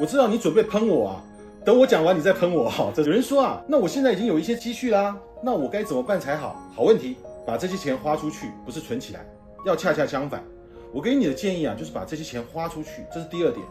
[0.00, 1.24] 我知道你准备喷我啊，
[1.64, 2.92] 等我讲完你再喷我哈。
[2.94, 6.56] 这有人说啊，那我现在已经有一些积蓄啦，那我该怎么办才好？
[6.74, 9.26] 好问题，把这些钱花出去，不是存起来，
[9.66, 10.42] 要恰恰相反。
[10.92, 13.66] 我给你的建议啊，就是把这些钱花出去，这是第二点。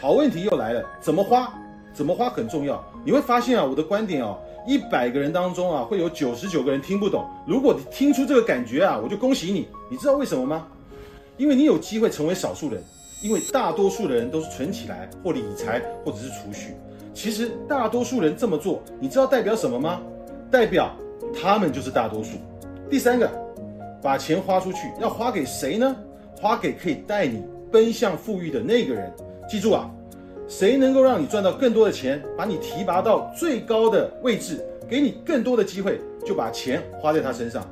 [0.00, 1.52] 好问题又来了，怎么花？
[1.92, 2.82] 怎么花很重要。
[3.04, 4.34] 你会发现啊，我的观点啊，
[4.66, 7.28] 一百个人当中啊，会有九十九个人听不懂。
[7.46, 9.68] 如果你听出这个感觉啊，我就恭喜你。
[9.90, 10.66] 你知道为什么吗？
[11.36, 12.82] 因为你有机会成为少数人。
[13.22, 16.74] 因为大多数的人都是存起来或理财或者是储蓄，
[17.12, 20.00] 其实大多数人这么做，你知道代表什么吗？
[20.50, 20.96] 代表
[21.34, 22.38] 他们就是大多数。
[22.88, 23.30] 第三个，
[24.02, 25.94] 把钱花出去，要花给谁呢？
[26.40, 29.12] 花给可以带你奔向富裕的那个人。
[29.46, 29.90] 记住啊，
[30.48, 37.68] 谁能够让你赚到更多的钱，把你提拔到最高的位置，给你更多的机会，就把钱花在他身上。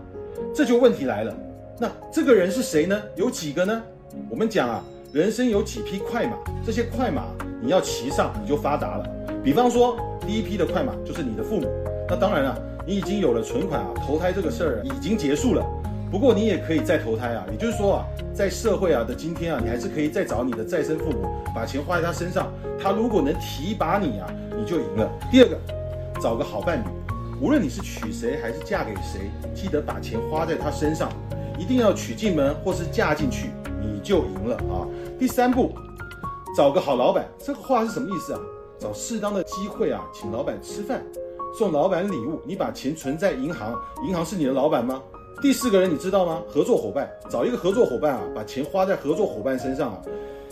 [0.54, 1.34] 这就问题来了，
[1.78, 3.02] 那这个人是谁呢？
[3.16, 3.82] 有几个呢？
[4.28, 4.84] 我们讲啊。
[5.10, 6.36] 人生有几匹快马？
[6.66, 7.28] 这些快马
[7.62, 9.08] 你要骑上，你就发达了。
[9.42, 9.96] 比方说，
[10.26, 11.66] 第一批的快马就是你的父母。
[12.06, 15.64] 那当然了，你已经有了存款啊，投胎这个事儿已经结束了。
[16.10, 22.52] 不过你也可以再投胎啊，也就是说啊，在社会啊的今天啊，你还是可以再找你的再生父母，把钱花在他身上。
[22.78, 25.10] 他如果能提拔你啊，你就赢了。
[25.30, 25.58] 第二个，
[26.20, 26.84] 找个好伴侣，
[27.40, 31.10] 无论你是娶谁还是嫁给谁，记得把钱花在他身上，
[31.58, 33.48] 一定要娶进门或是嫁进去。
[33.80, 34.86] 你就赢了啊！
[35.18, 35.72] 第三步，
[36.56, 37.26] 找个好老板。
[37.38, 38.40] 这个话是什么意思啊？
[38.78, 41.04] 找适当的机会啊，请老板吃饭，
[41.56, 42.40] 送老板礼物。
[42.44, 43.74] 你把钱存在银行，
[44.06, 45.02] 银行是你的老板吗？
[45.40, 46.42] 第四个人你知道吗？
[46.48, 50.02] 合作伙伴，找一个合作伙伴啊，把钱花在合作伙伴身上啊。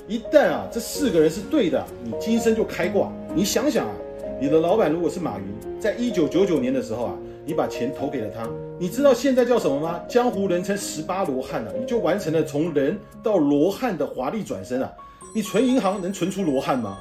[0.09, 3.11] 一旦啊，这四个人是对的，你今生就开挂。
[3.35, 3.93] 你想想啊，
[4.41, 7.15] 你的老板如果是马云，在一九九九年的时候啊。
[7.49, 8.43] 你把钱投给了他，
[8.77, 10.01] 你知道现在叫什么吗？
[10.09, 14.93] 江湖人称十八罗汉啊，你就完成了从人到罗汉的华丽转身啊！
[15.33, 16.99] 你存银行能存出罗汉吗？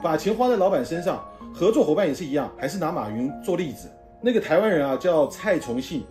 [0.00, 1.20] 把钱花在老板身上，
[1.52, 3.88] 合作伙伴也是一样，还是拿马云做例子。
[4.20, 6.04] 那个台湾人啊，叫蔡崇信，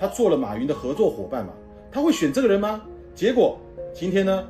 [0.00, 1.52] 他做了马云的合作伙伴嘛，
[1.92, 2.80] 他会选这个人吗？
[3.14, 3.58] 结果
[3.92, 4.44] 今天呢，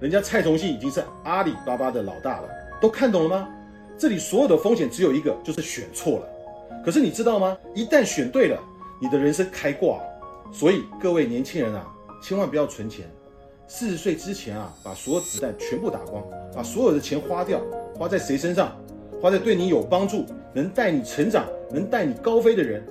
[0.00, 2.48] 人家蔡崇信已经是阿里巴巴的老大了，
[2.80, 3.46] 都看懂了吗？
[4.02, 6.82] 这里所有的风险只有一个，就是选错了。
[6.84, 7.56] 可是你知道吗？
[7.72, 8.60] 一旦选对了，
[9.00, 10.00] 你的人生开挂。
[10.52, 11.86] 所以各位年轻人啊，
[12.20, 13.08] 千万不要存钱。
[13.68, 16.20] 四十岁之前啊，把所有子弹全部打光，
[16.52, 17.60] 把所有的钱花掉，
[17.94, 18.76] 花在谁身上？
[19.20, 22.84] 花在对你有帮助、能带你成长、能带你高飞的人。